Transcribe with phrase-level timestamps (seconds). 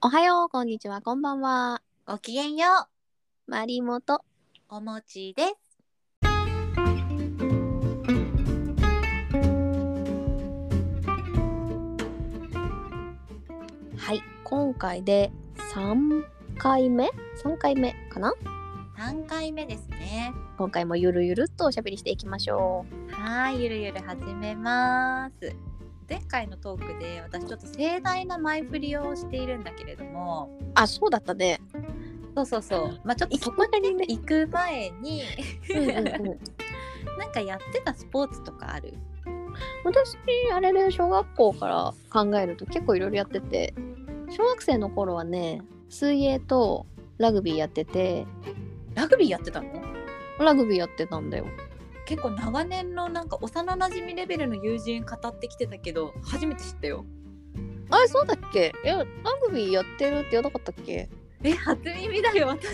[0.00, 1.82] おはよう、こんにちは、こんばんは。
[2.06, 2.68] ごきげんよ
[3.48, 4.22] マリモと。
[4.70, 4.76] う。
[4.76, 5.54] おもちです。
[13.96, 15.32] はい、今回で
[15.74, 16.24] 3
[16.58, 17.10] 回目
[17.42, 18.32] ?3 回目かな？
[18.96, 20.32] 三回目ですね。
[20.58, 25.56] 今回もゆるゆるっとおしゃべりしていきましょはい、ゆるゆる始めます。
[26.08, 30.64] 前回のトークで私ちょっと盛大な前振りをしているんだけれども、う。
[30.74, 31.60] あ、そうだったね。
[32.34, 33.00] そうそうそう。
[33.04, 35.22] まあちょっとそこにね行く前に
[35.70, 36.04] うんうんうん。
[37.18, 38.94] なんかやってたスポーツとかある？
[39.84, 40.16] 私、
[40.54, 43.74] あれで小学校から考えると結構いろいろやってて、
[44.30, 46.86] 小学生の頃はね、水泳と
[47.18, 48.26] ラグビーやってて、
[48.94, 49.68] ラグビーやってたの？
[50.38, 51.46] ラグビーやってたんだよ。
[52.08, 57.04] 結構長年のなんか幼馴染レベルの友人語ってきてたけど初めて知ったよ。
[57.90, 58.72] あれ、そうだっけ？
[58.82, 59.04] え、ラ
[59.46, 61.10] グビーやってるって言わなかったっけ？
[61.44, 62.66] え、初耳だよ私。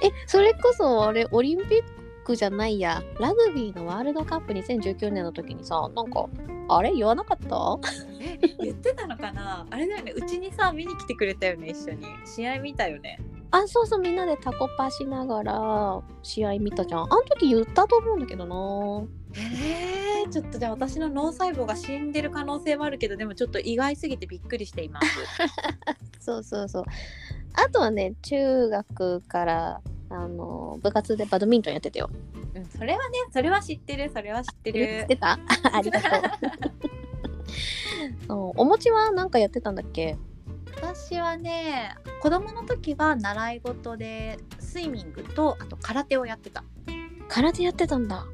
[0.00, 1.82] え、それこそあれ、オリンピッ
[2.24, 6.26] クじゃないや、ラグビーのワールドカップ2019年の時にさ、なんか、
[6.68, 6.92] あれ？
[6.92, 7.78] 言わなかった？
[8.20, 9.66] え言ってたのかな？
[9.68, 10.12] あれだよね。
[10.12, 12.06] うちにさ見に来てくれたよね一緒に。
[12.24, 13.18] 試合見たよね
[13.50, 17.00] あ、そうそう、みんなでタコパしながら試合見たじゃん。
[17.04, 19.06] あの時言ったと思うんだけどな。
[19.34, 25.08] えー、ちょっとじゃあ私の脳細胞が死んでる可能性もあるけどでもちょっと意外すぎてびっくりしています
[26.20, 26.84] そうそうそう。
[27.54, 32.10] あとはね、中学から、あの、部活でバドミントンやってたよ。
[32.54, 35.38] うんそれはねそれは知ってるそれは知って知っるてた？
[35.72, 36.10] ありがとう。
[38.26, 40.16] そうお餅は何かやってたんだっけ？
[40.76, 46.64] 私はね子供の時は習い事でスイミングとあと空手をやってた。
[47.28, 48.26] 空手やってたんだ。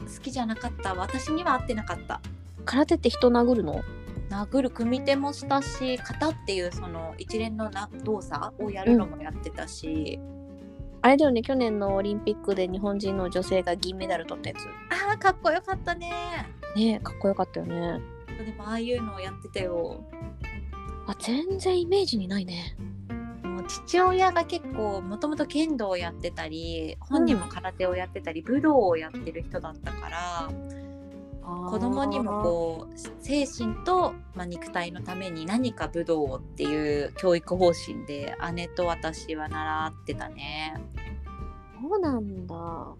[0.00, 0.94] 好きじゃなかった。
[0.94, 2.20] 私には合ってなかった。
[2.64, 3.82] 空手って人殴るの？
[4.30, 10.18] 殴る組手もしたし型っていうその一連のな動作をやるのもやってたし、
[11.02, 14.66] あれだよね、去年のオリンピックで日本人の女性が銀メダル取ったやつ。
[15.10, 16.10] あーかっこよかったね。
[16.74, 18.00] ねえかっこよかったよね。
[18.26, 20.04] でもああいうのをやってたよ
[21.06, 22.76] あ、全然イメージにないね。
[23.42, 30.50] もう父親が結構もともと剣道をやってたり本人も空手をやってたり、武道をやってる人だったから
[31.46, 40.74] 子供にもこう精神と、まあ、肉体のために何か武道をっていう教育方針で姉と私は習ってたね
[41.80, 42.94] そうなんだ。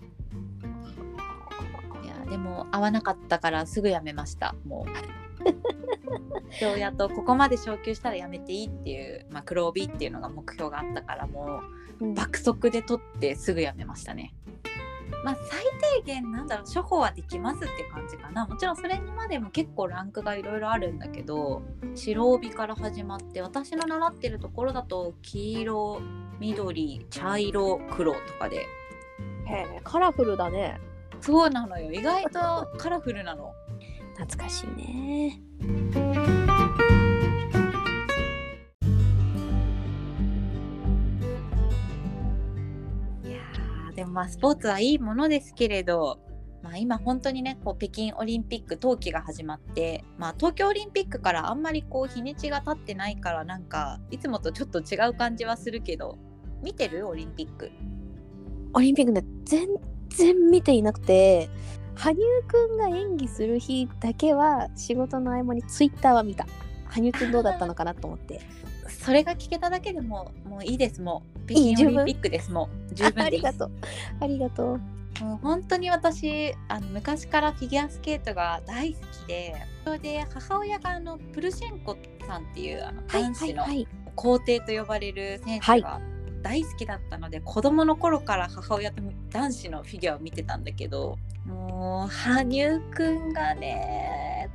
[2.05, 5.26] いやでも合わなかったからすぐやめましたもう
[6.51, 11.63] 父親とここまで昇級したらやめていいっていう、まあ、黒帯っていうのが目標があったからも
[12.01, 14.35] う爆速で取ってすぐやめましたね。
[15.25, 15.65] まあ最
[16.03, 21.63] 低限なんだろう処方はできますって感じかなもちろんそれにまでも結構ランクがいろいろあるんだけど
[21.95, 26.01] 白帯から始まって私の習ってるところだと黄色
[26.39, 28.67] 緑茶色黒とかで
[29.47, 30.81] へえ、カラフルだね。
[31.21, 33.55] そうなのよ意外とカラフルなの。
[34.17, 35.41] 懐かしいね。
[43.23, 46.19] いやーでもまあスポーツはいいものですけれど、
[46.63, 56.19] まあ、今本当にねこう北京オリンピック冬季が始まって、まあ、東京オリンピックからあんまりこう日にちが経ってないからなんかいつもとちょっと違う感じはするけど
[56.63, 57.07] 見てる？
[57.07, 57.71] オリンピック
[58.73, 59.69] オリンピックね、全
[60.09, 61.49] 然見ていなくて、
[61.97, 66.47] 羽生くんが演技する日だけは仕事の合間にツイッターは見た。
[66.89, 68.41] 羽生くんどうだったのかなと思って。
[68.89, 73.71] それが聞けただけでももういいですもういい北京オリンピックですもう十分ですありがとう。
[74.21, 74.81] ありがとう。
[75.25, 81.97] もう本当に私あの昔からフィギュアスケートが大好きでそれで母親があのプルシェンコ
[82.27, 83.65] さんっていうあのはい男子の。
[84.17, 86.01] 皇帝と呼ばれる選はい手が
[86.47, 89.03] 大好きだったので、子供の頃から母親と
[89.33, 94.49] 男子のフィギュアを見てたんだけどもう羽生くんがね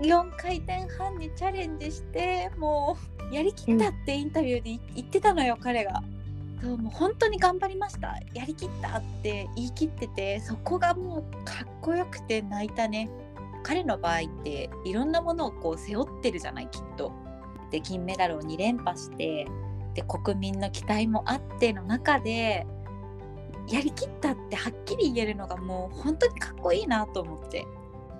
[0.00, 2.96] 4回転半にチャレンジしても
[3.32, 6.04] うやりきったってインタビューでい言ってたのよ彼が。
[6.62, 13.08] そうもう本当に頑張りましたやりきったって言い切っててそこがもうかっこよくて泣いたね
[13.62, 17.12] 彼の場合っていろんなものをこう背負ってるじゃないきっと。
[17.70, 19.46] で金メダルを2連覇して
[19.98, 22.66] で国民の期待もあっての中で
[23.68, 27.66] やりきったってはっきり言えるのがもう本当にかっこいいなと思って。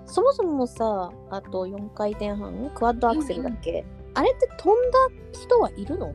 [0.05, 3.85] そもそもさ、あと4回転半、クワッドアクセルだっけ、
[4.15, 4.97] あれって飛んだ
[5.31, 6.13] 人はいるの？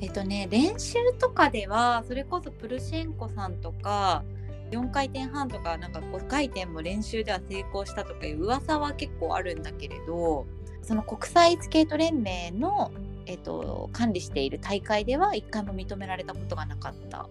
[0.00, 4.24] えっとね練習とかではそれこそプルシェンコさんとか
[4.70, 10.46] 4回転半とかなんか5回転も練習では成功したとかいう噂は結構あるんだけれど
[10.82, 12.90] その国際スケート連盟の
[13.26, 17.28] えっと、管理している大会では一回も認められたことがなかった。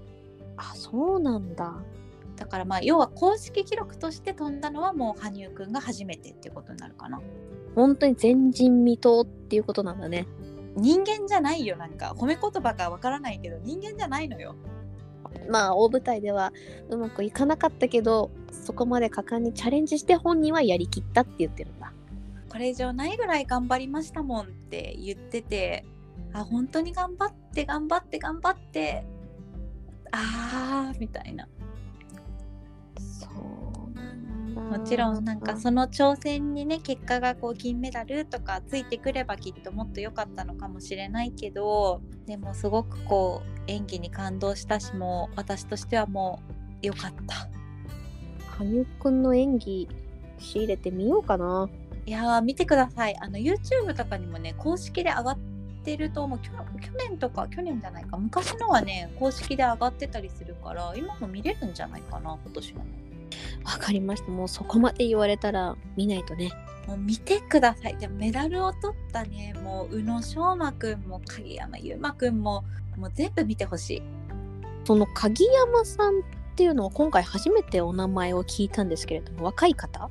[0.57, 1.75] あそうなんだ。
[2.35, 7.21] だからまあ要は公式記録として飛んだのはもう羽生くんが初めてっていうことになるかな。
[7.75, 10.27] 本当に前人未到っていうことなんだね。
[10.75, 12.13] 人間じゃないよなんか。
[12.17, 14.55] 褒め言葉かわからないけど人間じゃないのよ。
[15.49, 16.53] まあ大舞台では
[16.89, 21.93] うまくいかなかったけどそこまで果敢にチャレンジして本人はやりきったって言ってるんだ
[22.51, 25.85] これ以上ないぐらい頑張りましたもんって言ってて
[26.33, 29.05] あ本当に頑張って頑張って頑張って
[30.11, 31.47] あーみたいな。
[32.99, 33.29] そ
[33.89, 34.61] うなんだ。
[34.61, 46.41] もちろんなんかその挑戦にね結果がこう銀メダルとかついてくればきっともっと良かったのかもしれないけどでもすごくこう演技に感動したしもう私としてはも
[46.83, 47.47] う良かった。
[48.57, 49.87] 羽生くんの演技
[50.37, 51.69] 仕入れてみようかな
[52.05, 53.15] いやー見てください。
[53.19, 55.37] あの YouTube とかにもね公式で上がっ
[55.83, 56.39] てると思う。
[56.39, 58.17] 去去年とか去年じゃないか。
[58.17, 62.85] 昔のはね公式で上がってたりするから今も見れるんじゃないかな今年も。
[63.63, 64.31] わかりました。
[64.31, 66.51] もうそこまで言われたら見ないとね。
[66.87, 67.97] もう見てください。
[67.97, 72.63] でもメダルを取ったねもう宇野昌磨くんも鍵山優真くんも
[72.97, 74.03] もう全部見てほしい。
[74.83, 76.21] その鍵山さんっ
[76.55, 80.09] ていうのは今回初めてお名前を聞いたんですけれども若い方？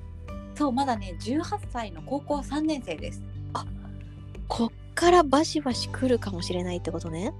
[0.55, 3.23] そうまだね18歳の高校3年生です。
[4.49, 7.33] こっからバシバシ来るかもしれないってことね。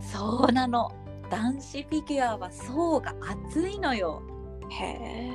[0.00, 0.90] そうなの。
[1.30, 3.14] 男子フィギュアは層が
[3.48, 4.22] 厚いのよ。
[4.70, 5.30] へえ。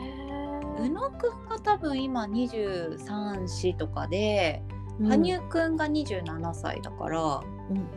[0.82, 4.64] 宇野くんが多分今23歳とかで、
[5.02, 7.88] 羽生くんが27歳だから、うん。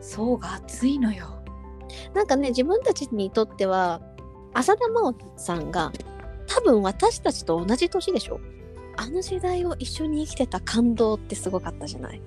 [0.00, 1.26] 層が厚いのよ。
[2.14, 4.00] なんかね自分たちにとっては
[4.52, 5.92] 浅田真央さんが
[6.46, 8.40] 多分私たちと同じ年でしょ？
[8.96, 12.20] あの時代を一緒に生きてた感動ってすごかったじゃない？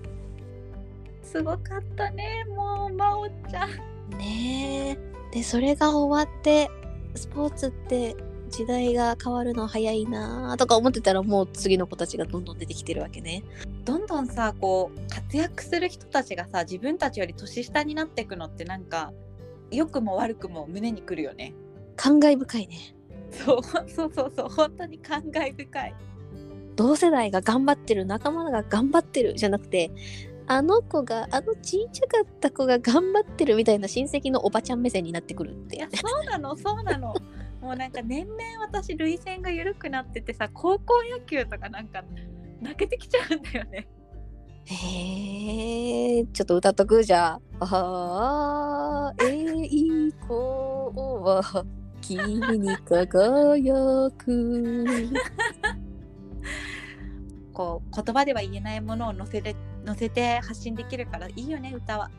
[1.24, 2.46] すごかったね。
[2.56, 4.18] もう真央ちゃん。
[4.18, 4.98] ね
[5.32, 5.36] え。
[5.36, 6.70] でそれが終わって
[7.16, 8.16] スポーツって
[8.50, 13.44] 時代が変わるの早いなとか思ってたらもう次の子たちがどんどん出てきてるわけね。
[13.84, 19.12] どんどんさこう活躍する人たちがさ自分たちより年下になっていくのってなんか
[19.70, 21.54] 良くも悪くも胸にくるよね。
[21.98, 22.96] 感慨深いね。
[23.32, 25.96] そうそうそうそう本当に感慨深い
[26.78, 29.92] 同世代が頑張ってる仲間が頑張ってるじゃなくて
[30.48, 37.14] あの子があのちっちゃかった子が頑張ってるみたいな親戚のおばちゃん目線になってくるっていやそうなのそうなの。
[37.60, 42.04] もうなんか年々私涙腺が緩くなっててさ高校野球とかなんか
[42.62, 43.88] 泣けてきちゃうんだよね。
[44.66, 51.66] へえちょっと歌っとくじゃああ栄光は
[52.02, 54.86] 君に輝く
[57.58, 62.12] こう言葉では言えないものを乗せて乗せて発信できるからいいよね歌は。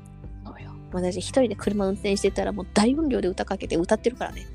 [0.44, 0.72] そうよ。
[0.92, 4.48] 私一人で車運転してたらもう大音量で歌かけて歌ってるからね。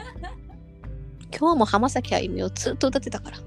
[1.34, 3.38] 今日も浜崎あゆみをずっと歌ってたから。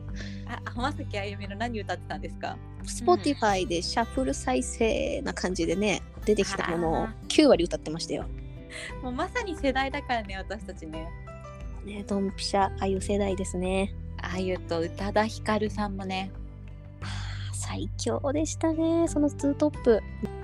[0.48, 7.16] あ浜崎あゆみの何歌ってたんですか？Spotify でシャッフル再生な感じでね出てきたものをあ。
[7.28, 8.26] 9割歌ってましたよ。
[9.04, 11.08] もうまさに世代だからね私たちね。
[11.86, 16.32] ねドンピシャあゆ世代ですねあゆと宇多田ヒカルさんもね。
[17.54, 20.02] 最強でしたねその2トップ。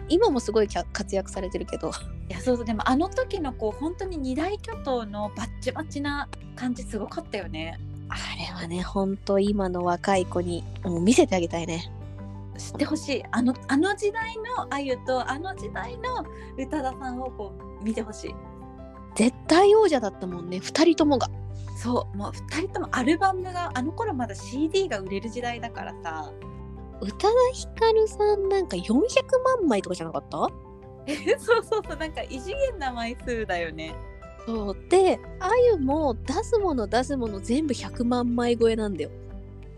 [0.10, 1.92] 今もすごい活躍されてるけど。
[2.30, 7.80] いやそうそうでもあの時のこう本当に二大巨頭のバッチバチな感じすごかったよね。
[8.10, 11.92] あれはねほんと今の若い子にもう見せてあげたいね。
[12.58, 13.24] 知ってほしい。
[13.32, 16.26] あのあの時代のあゆとあの時代の
[16.58, 18.36] 宇多田さんをこう見てほしい。
[19.16, 21.28] 絶対王者だったもんね2人ともが
[21.78, 26.32] そうもう2人ともアルバムがあの頃まだ CD が売れる時代だからさ。
[27.00, 28.88] 宇多田ヒカルさんなんか400
[29.60, 30.50] 万枚とかじゃなかった？
[31.06, 33.96] えそうそうそうなんか異次元な枚数だよね。
[34.48, 39.12] そうであゆも出すもの出すもの全部100万枚超えなんだよ。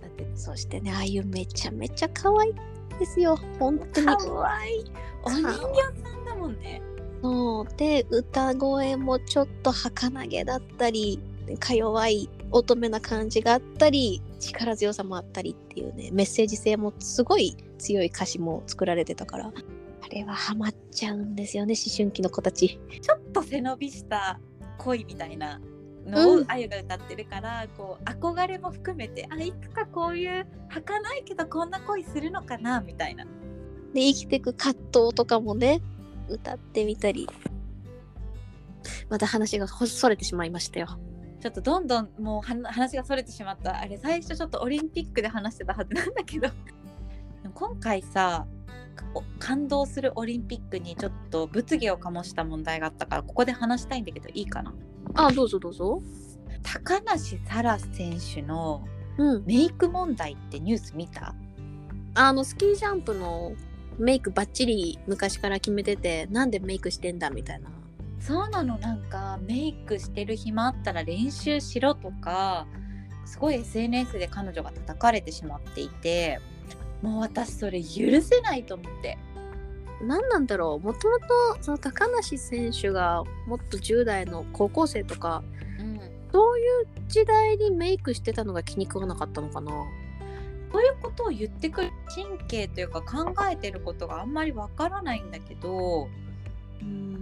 [0.02, 2.54] だってそしてねあゆめちゃめちゃ可愛い
[2.98, 3.36] ですよ。
[3.60, 4.08] 本当に。
[4.08, 4.86] かわいい。
[5.24, 5.54] お人形
[6.02, 6.82] さんだもんね。
[7.22, 11.20] そうで歌声もちょっと儚げだったり
[11.58, 22.79] か弱い乙女な感じがあったり力強さもあったりっていうねメッセージ性もすごい強い歌詞も作られてたからあれはハマっちゃうんですよね思春期の子たち。
[23.01, 24.39] ちょっと背伸びした
[24.77, 25.62] 恋みたいな
[26.06, 26.46] のをうん。
[26.48, 33.25] あゆが歌ってるから、こう憧れも含めてあいつかこういう儚いけどこんな恋するのかなみたいな。
[33.94, 35.82] で生きていく葛藤とかもね
[36.27, 37.27] 歌ってみたり。
[39.10, 41.00] また話がほそれてしまいましたよ
[41.39, 43.79] ちょっとどんどんもうは話がそれてしまった。
[43.79, 46.50] あれ最初ちょっとオリンピックで話してたはずなんだけど。
[47.53, 48.46] 今回さ
[49.13, 54.74] お感動するオリンピックにちょっと物議を醸した問題があったからここで話したいんだけどいいかな？
[55.15, 56.01] あどうぞどうぞ。
[56.62, 58.86] 高梨沙羅選手の
[59.17, 59.46] うん。
[59.46, 61.34] メイク問題ってニュース見た？
[62.15, 63.53] あのスキージャンプの
[63.98, 67.69] メイクバッチリ昔から決めててなんでメイクしてんだみたいな
[68.20, 68.78] そうなの。
[68.78, 72.68] なんかメイクしてる暇あったら練習しろとか
[73.26, 76.40] すごい SNS で彼女が叩かれてしまっていて
[77.02, 79.18] もう私それ許せないと思って。
[80.02, 80.86] 何なんだろう。
[80.86, 81.26] もともと
[81.62, 85.44] その高梨選手がもっと10代の高校生とか
[85.80, 86.00] うん。
[86.32, 89.72] そういう時代にメイクしてたのが気に食わなかったのかな。
[90.72, 96.08] そういうことを言ってくる神経というか考えてることがあんまりわからないんだけど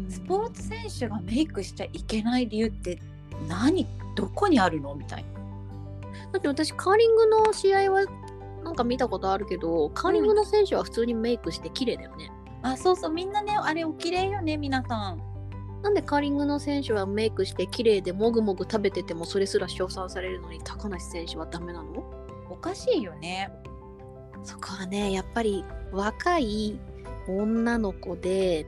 [0.10, 3.00] スポーツ選手がメイクしちゃいけない理由って
[3.48, 3.86] 何？
[4.16, 4.96] どこにあるの？
[4.96, 5.30] みたいな。
[6.34, 8.06] だって私カーリングの試合は
[8.64, 12.32] なんか見たことあるけどカーリングの選手は普通にメイクして綺麗だよね、
[12.64, 13.12] あそうそう。
[13.12, 15.22] みんなねあれお綺麗よね皆さん。
[15.84, 22.04] なんでカーリングの選手はメイクして綺麗でもぐもぐ食べててもそれすら称賛されるのに高梨選手はダメなの？
[22.50, 23.52] おかしいよね。
[24.44, 26.80] そこはねやっぱり若い
[27.28, 28.66] 女の子で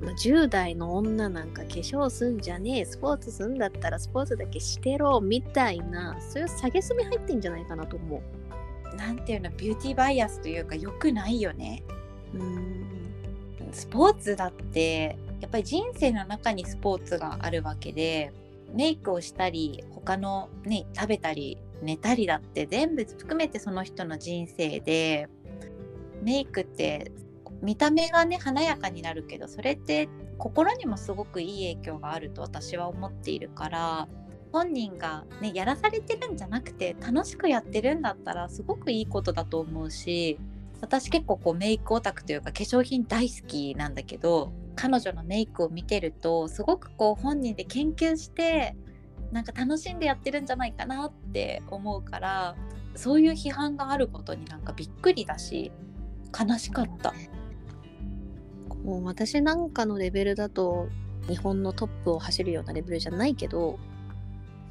[0.00, 8.22] まあ10代の女なんか化粧すんじゃねえスポーツすんだったらスポーツだけしてろみたいなそういう下げすみ入ってんじゃないかなと思
[8.92, 11.82] うなんていうのビューティーバイアスというか良くないよね。
[12.34, 12.98] うーん
[13.72, 18.32] スポーツだってやっぱり人生の中にスポーツがあるわけで
[18.74, 25.28] メイクをしたり他のね食べたり寝たりだって全部含めてその人の人生で
[26.22, 27.12] メイクって
[27.62, 34.08] 見た目がね華やかになるけどそれって心にもすごくいい影響があると私は思っているから
[34.52, 40.38] 本人がねやらされてるんじゃなくて楽しくやってるんだったらすごくいいことだと思うし
[40.80, 48.76] 私結構こうメイクオタクというか化粧品大好きなんだけど彼女のメイクを見てるとすごくこう本人で研究して
[49.32, 52.56] なんか楽しんでやってるんじゃないかなって思うから
[52.94, 55.72] そういう批判があることになんかびっくりだし
[56.38, 57.12] 悲しかった。
[58.88, 60.88] こう私なんかのレベルだと
[61.28, 63.78] 日本のトップを走るようなレベルじゃないけど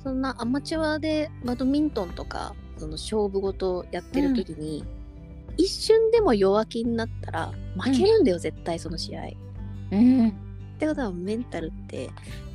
[0.01, 4.85] そんなアマチュアでバドミントンとかその勝負事やってる時に、
[5.57, 9.25] 一瞬でも弱気になったら負けるんだよ、絶対その試合。
[9.25, 9.29] っ
[9.91, 10.33] うん
[10.77, 12.11] てことはメンタルって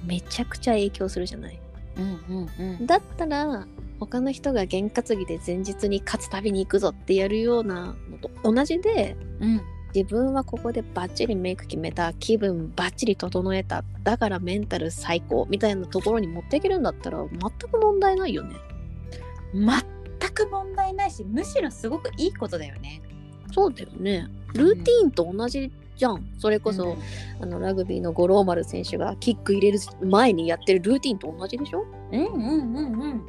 [0.07, 1.61] めちゃくちゃ影響するじゃない。
[1.97, 3.67] うんうんうんだったら
[3.99, 9.61] 他の人が験担ぎで前日に勝つたびに行くぞってやるようなのと同じでうん
[9.95, 13.85] 自分はここでバッチリメイク決めた気分バッチリ整えた。
[14.03, 17.39] だからメンタル最高みたいなところに持っていけるんだったら全
[17.71, 18.57] く問題ないよね。
[19.55, 23.03] 全く問題ないしむしろすごくいいことだよね。
[23.53, 24.29] そうだよね。
[24.55, 26.27] ルーティーンと同じじゃん。
[26.39, 26.97] それこそ、
[27.41, 31.85] あのラグビーの五郎丸選手がキック入れる前にやってるルーティーンと同じでしょ？
[32.13, 33.23] うんうんうんうん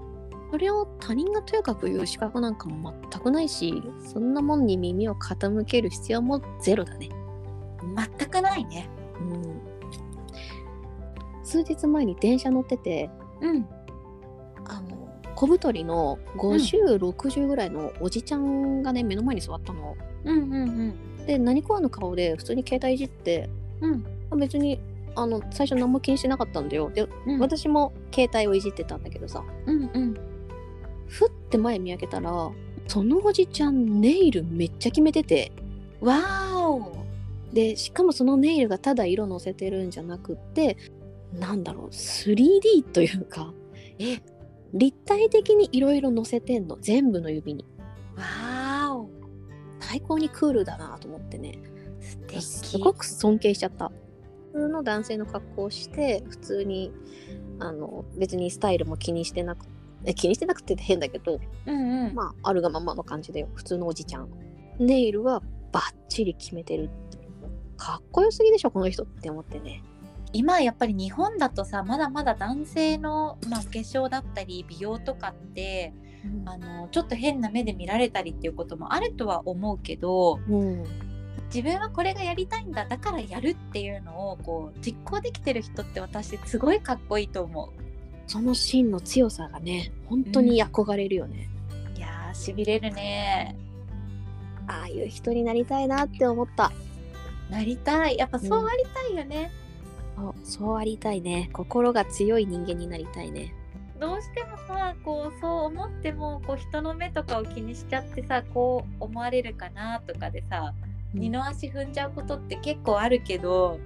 [0.53, 7.09] それを他人がとやかく言う資格なんかも全くないしそんなもんに耳を傾ける必要もゼロだね。
[8.19, 8.87] 全くないね。
[9.19, 9.61] うん。
[11.43, 13.09] 数日前に電車乗ってて
[13.41, 13.67] うん。
[14.65, 19.97] あの小太りの50、60ぐらいのおじちゃんがね目の前に座ったの。
[20.23, 23.49] うんうんで何食わぬ顔で普通に携帯いじって
[23.81, 24.05] うん。
[24.29, 24.79] あ別に
[25.15, 26.91] あの最初何も気にしてなかったんだよ。
[26.91, 27.39] でうん。
[27.39, 29.43] 私も携帯をいじってたんだけどさ。
[29.65, 30.12] うんうん
[31.13, 32.51] ふって前見上げたら
[32.87, 35.51] そのおじちゃんネイルめっちゃ決めてて。
[36.01, 37.05] わーお。
[37.53, 40.75] でしかもそのネイルがただ色のせてるんじゃなくって
[41.39, 43.53] なんだろう 3D というか
[43.99, 44.21] え？
[44.73, 46.77] 立体的にいろいろ乗せてんの。
[46.81, 47.63] 全部の指に。
[48.15, 49.09] わーお。
[49.79, 51.59] 最高にクールだなと思ってね。
[52.39, 53.91] すごく尊敬しちゃった。
[54.51, 56.91] 普通の男性の格好をして普通に
[57.59, 59.72] あの別にスタイルも気にしてなくえ
[60.15, 62.15] 気にしてなくて変だけどうんうん。
[62.15, 63.47] まああるがままの感じだよ。
[63.53, 64.29] 普通のおじちゃん。
[64.79, 65.41] ネイルは
[65.71, 66.89] バッチリ決めてる。
[67.77, 69.83] かっこよすぎでしょこの人って思ってね。
[70.33, 75.93] 今やっぱり日本だとさまだまだ男性の、まあ、化粧だったり美容とかって
[76.45, 80.83] あのちょっと変な目で見られたりっていうこともあるとは思うけどうん。
[81.53, 87.82] 自分はこれがやりたいんだだからやるっていうのをこう実行できてる人って私すごいかっこいいと思う。
[88.33, 91.47] その芯の強さがね本当に憧れるよね、
[91.95, 93.55] いやーしびれるね。
[94.65, 96.71] ああいう人になりたいなって思った。
[97.51, 98.17] なりたい。
[98.17, 99.51] やっぱそうありたいよね。
[100.17, 101.51] そうそうありたいね。
[101.53, 103.53] 心が強い人間になりたいね。
[103.99, 110.73] どうしてもさこうそう思ってもこう人の目とかを気にしちゃってさこう思われるかなとかでさ
[111.13, 113.79] 二の足踏んじゃうことって結構あるけど、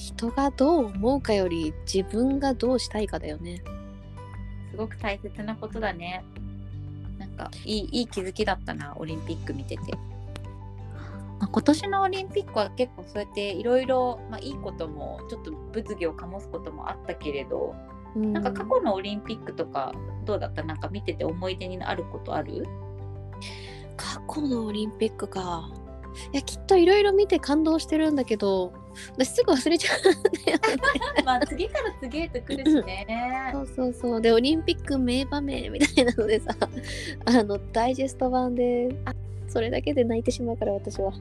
[0.00, 3.62] 人がどう思うかより自分がどうしたいかだよね。
[4.70, 6.24] すごく大切なことだね。
[7.18, 9.92] なんかいいいい気づきだったなオリンピック見てて。
[11.38, 17.74] まあ、今年のオリンピックは結構そうやっていろいろいいこともちょっと物議を醸すこともあったけれど、
[18.16, 19.92] うんなんか過去のオリンピックとか
[20.24, 20.62] どうだった？
[20.62, 22.64] なんか見てて思い出になることある？
[23.96, 25.70] 過去のオリンピックか。
[26.32, 28.72] いやきっといろいろ見て感動してるんだけど
[29.16, 30.62] 私すぐ忘れちゃうんだよね。
[31.24, 33.50] まあ次から次へと来るしね。
[33.52, 34.20] そうそうそう。
[34.20, 36.54] でオリンピック名場面みたいなのでさ
[37.24, 38.88] あのダイジェスト版で
[39.48, 41.12] それだけで泣いてしまうから私は。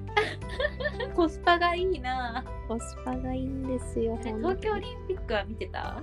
[1.16, 2.44] コスパがいいな。
[2.68, 6.02] コスパがいいんですよ東京オリンピックは見てた？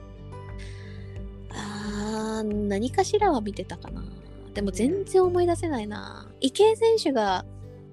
[1.51, 4.05] あー何かしらは見てたかな。
[4.53, 6.29] でも全然思い出せないな。
[6.41, 7.45] 池江選手が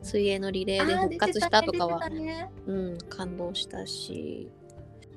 [0.03, 4.49] 水泳のリレーで復活したとかは、ねうん感動したし。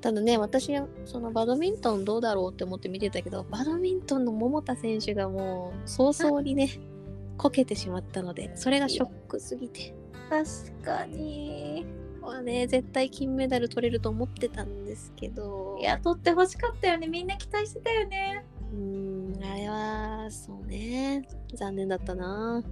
[0.01, 0.71] ただね私
[1.05, 6.69] そのバドミントンどうだろうって思って見てたけどバドミントンの桃田選手がもう早々にね
[7.35, 9.93] こけてしまったのでそれがショックすぎて。
[10.29, 10.45] 確
[10.83, 11.85] かに。
[12.21, 15.77] はね絶対金メダル取れると思ってたんですけど。
[15.79, 17.07] いや取ってほしかったよね。
[17.07, 18.43] みんな期待してたよね。
[18.73, 21.27] うーんあれはそうね。
[21.53, 22.63] 残念だったな。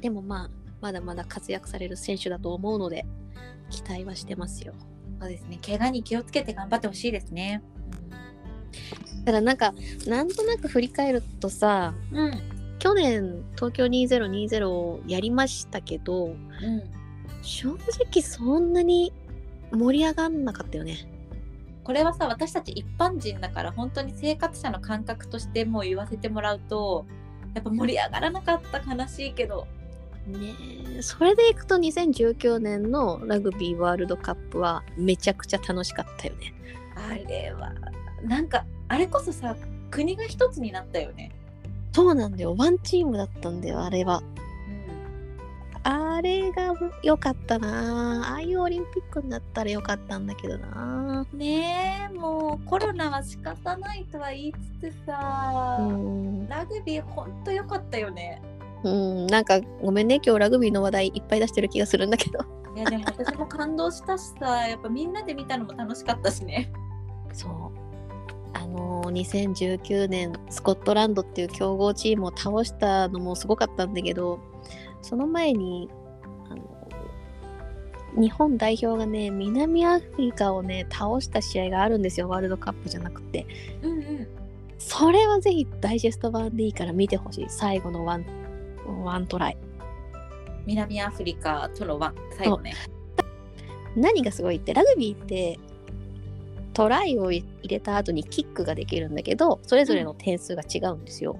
[0.00, 3.06] でもまあまだまだ活躍される選手だと思うので
[3.70, 4.74] 期待はしてますよ。
[5.20, 5.58] そうですね。
[5.64, 7.62] 怪我に気をつけて頑張ってほしいですね。
[9.24, 9.72] ただなんか
[10.06, 12.40] なんとなく振り返るとさうん。
[12.78, 16.36] 去年東京2020をやりましたけどうん。
[17.42, 19.12] 正直そんなに
[19.72, 21.08] 盛り上がんなかったよね。
[21.86, 27.06] これはさ私たち一般人だから本当に生活者の感覚としてもう言わせてもらうと
[27.54, 29.68] やっぱ盛り上がらなかった悲しいけど
[30.26, 30.54] ね
[30.96, 31.02] え。
[31.02, 36.54] それでいくと2019年のラグビーワールドカップはめちゃくちゃ楽しかったよね。
[36.94, 37.72] あれは
[38.22, 39.56] なんかあれこそさ
[39.90, 41.32] 国が一つになったよね。
[41.92, 42.54] そうなんだよ。
[42.56, 44.22] ワンチームだったんだよあれは。
[45.88, 48.32] あれが良かったな。
[48.32, 51.24] ああいうオリンピックになったら良かったんだけどな。
[51.32, 58.42] ねえもうコロナは仕方ないとは言いつつさ、うん、ラグビーほんと良かったよね
[58.90, 62.38] うん、なんかごめんね今日ラグビーの話題いっぱい出してる気がするんだけど。
[62.76, 66.70] いやでも私も感動したしさやっぱみんなで見たのも楽しかったしね。
[67.32, 67.52] そう。
[68.52, 74.40] あのー2019年スコットランドっていう強豪チームを倒したのもすごかったんだけど
[75.02, 75.88] その前に
[76.50, 76.88] あの
[78.20, 83.46] 日本代表がね南アフリカをね倒した試合があるんですよワールドカップじゃなくて。
[83.82, 84.28] うんうん。
[84.78, 87.46] それはぜひダイジェスト版でいいから見てほしい。
[87.48, 88.26] 最後のワン
[89.04, 89.58] ワントライ。
[90.66, 92.74] 南アフリカとのワン最後ね。
[93.96, 95.58] 何がすごいってラグビーって
[96.74, 101.38] トライを入れた後にキックができるんだけどそれぞれの点数が違うんですよ、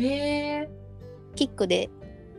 [0.00, 0.68] へえ
[1.36, 1.90] キックで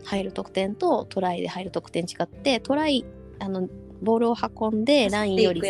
[0.04, 3.06] 入る得点とトライで入る得点違ってトライ
[3.40, 3.70] あの
[4.02, 5.62] ボールを運んでラインより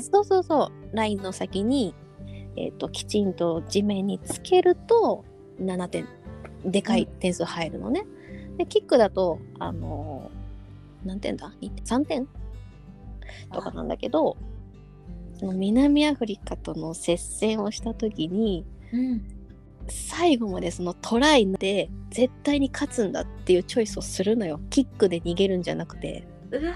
[0.00, 0.96] そうそうそう。
[0.96, 1.94] ラインの先に、
[2.56, 5.24] えー、ときちんと地面につけると
[5.60, 6.08] 7点
[6.64, 8.04] でかい点数入るのね、
[8.56, 10.40] でキックだとあのー
[11.06, 12.28] 何点だ2点3点？
[13.52, 14.36] とかなんだけど
[15.42, 19.40] 南アフリカとの接戦をした時にうん
[19.88, 24.60] 最後までそのトライで絶対に勝つんだっていうチョイスをするのよ。
[24.70, 26.24] キックで逃げるんじゃなくて。
[26.50, 26.72] うわ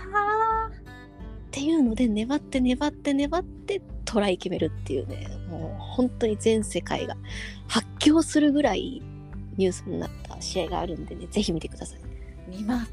[0.68, 5.28] っていうので粘って粘って粘ってトライ決めるっていうね。
[5.48, 7.16] もう本当に全世界が
[7.68, 9.02] 発狂するぐらい
[9.56, 12.00] ニュースになった試合があるんでねぜひ見てください。
[12.50, 12.92] ー見ます。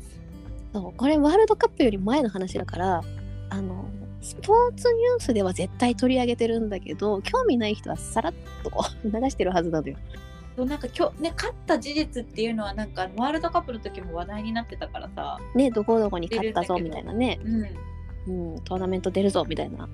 [0.74, 3.02] そうこれワールドカップより前の話だから
[3.50, 3.86] あの
[4.22, 9.98] スポーツニュースでは絶対取り上げてるんだけど興味ない人はさらっとこう 流してるはずなのよ。
[10.56, 15.40] そうなんか今日ね勝った事実っていうのはなんかワールドカップの時も話題になってたからさ。
[15.56, 17.40] ねどこどこに勝ったぞみたいなね。
[17.44, 18.54] うん。
[18.54, 19.90] うん、トーナメント出るぞみたいな。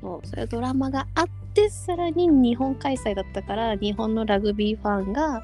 [0.00, 1.26] そうそういうドラマがあっ
[1.58, 5.42] てさらに日本開催だったから日本のラグビーファンが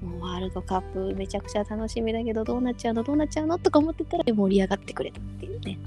[0.00, 5.78] もうワールドカップめちゃくちゃ楽しみだけどどうなっちゃうのどうなっちゃうのとか思ってたら盛り上がってくれたっていうね。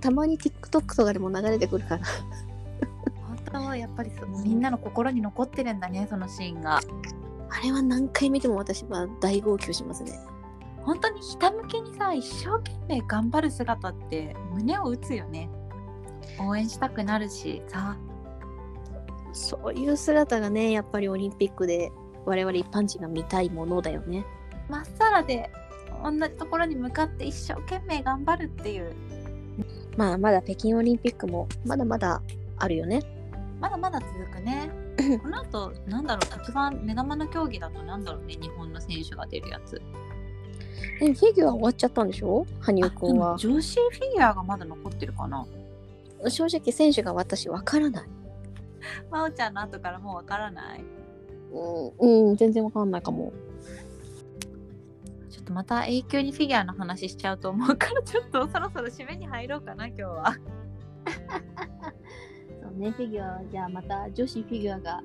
[0.00, 2.04] たまに TikTok とかでも流れてくるから。
[3.26, 6.80] 本当はやっぱりそうみんなの心に残ってるんだねそのシーンが。
[7.48, 10.18] あれは何回見ても私は大号泣しますね。
[10.82, 15.48] 本当にひたむきにさ一生懸命頑張る姿って胸を打つよね。
[16.40, 17.96] 応援したくなるしさ
[19.34, 21.92] そういう姿がねやっぱりオリンピックで
[22.24, 24.24] 我々一般人が見たいものだよね。
[24.68, 25.50] まっさらで
[26.02, 28.94] 同じところに向かって一生懸命頑張るっていう。
[29.96, 32.22] まあまだ北京オリンピックもまだまだ
[32.58, 33.02] あるよね。
[33.60, 34.70] まだまだ続くね。
[35.22, 39.80] この後なんだろう一番目玉の競技だとなんだろうね日本の選手が出るやつ。
[41.00, 42.46] えフィギュア終わっちゃったんでしょ？
[42.60, 45.44] 羽生くんは女子フィギュアがまだ残ってるかな。
[46.28, 48.04] 正直選手が私わからない
[49.10, 50.84] 真央ちゃんの後からもうわからない？
[51.52, 53.32] うん、うん、全然わかんないかも。
[55.30, 60.32] ちょっとまた永久にフィギュアの話しちゃうと思うから ちょっとそろそろ締めに入ろうかな今日は。
[62.62, 65.02] そうねフィギュアはじゃあまた女子フィギュアが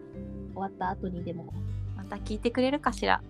[0.54, 1.54] 終わった後にでも。
[1.96, 3.22] また聞いてくれるかしら。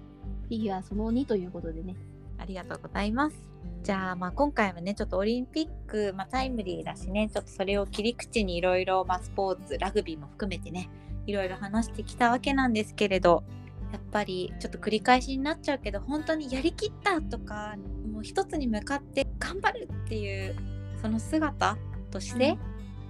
[0.43, 1.95] フィギュアその2ということでね。
[2.37, 3.48] ありがとうございます
[3.83, 10.89] じゃあまあ今回はねちょっとオリンピック、まあ、タイムリーだしねちょっとそれを切り口にいろいろスポーツラグビーも含めてね
[11.25, 13.43] いろいろ話してきたわけなんですけれど
[13.91, 17.75] やっぱりちょっと繰り返しになっちゃうけど本当にやりきったとか
[18.11, 20.55] もう一つに向かって頑張るっていう
[21.01, 21.77] その姿
[22.11, 22.57] として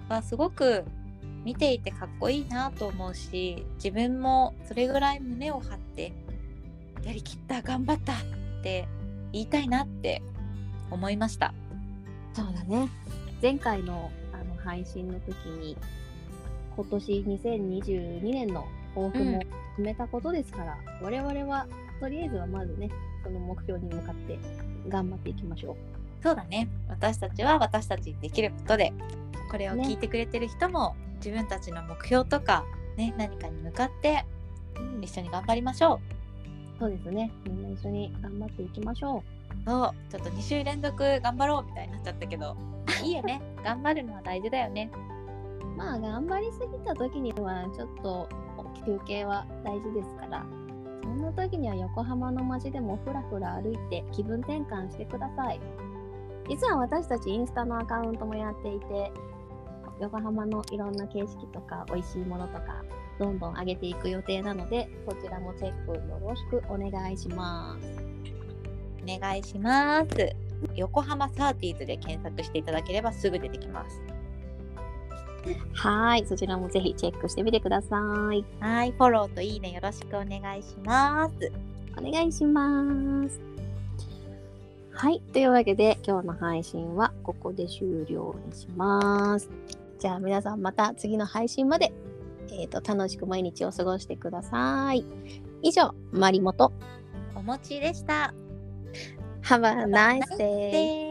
[0.08, 0.86] はすごく
[1.44, 6.14] 見ていてかっこいいなと思うし自分もそれぐらい胸を張って
[7.04, 8.16] やりきった頑張ったっ
[8.62, 8.88] て
[9.32, 10.22] 言いたいなって
[10.92, 11.54] 思いました。
[12.34, 12.90] そうだね。
[13.42, 15.78] 前回のあの配信の時に
[16.76, 19.50] 今年2022年の抱負も決
[19.80, 21.68] めたことですから、我々は
[22.00, 22.90] とりあえずはまずね
[23.24, 24.40] その目標に向かって
[24.88, 25.76] 頑張っていきましょ
[26.22, 26.68] そうだね。
[26.90, 28.94] 私たちは私たちにできることで
[29.50, 32.64] これを聞いてくれてる人も、自分たちの目標とか、
[32.96, 34.26] ね、何かに向かって
[34.76, 36.00] う、一緒に頑張りましょ
[36.80, 37.32] そうですね。
[37.46, 42.56] みんな一緒に頑張っていきましょうそうちょっと2週連続頑張ろうみたいになっちゃったけど。
[43.04, 43.42] いいよね。
[43.64, 44.92] 頑張るのは大事だよね。
[45.62, 48.28] うまあ頑張りすぎた時にはちょっと
[48.86, 50.46] 休憩は大事ですから。
[51.04, 55.60] そんな時には横浜の街でもふらふら歩いて気分転換してください。
[56.48, 59.12] 実は私たちインスタのアカウントもやっていて
[60.00, 62.84] 横浜のいろんな景色とか美味しいものとか
[63.20, 68.06] どんどん上げていく予定なのでそちらもチェックよろしくお願いします。
[68.06, 68.09] お
[69.20, 70.36] 願いします
[70.76, 74.02] 横浜サーティーズで検索していただければすぐ出てきます
[75.74, 77.98] はいそちらもぜひチェックしてみてくださ
[78.34, 81.52] いはいフォローといいねよろしくお願いします
[81.98, 83.42] お願いします。
[84.92, 85.22] はい。
[85.34, 89.50] というわけで、今日の配信はここで終了にします。
[90.00, 91.92] じゃあ皆さんまた次の配信まで、
[92.52, 95.04] えー、と楽しく毎日を過ごしてください。
[95.62, 96.72] 以上、まりもと。
[97.36, 98.34] お餅でした
[99.50, 101.09] Have a nice day.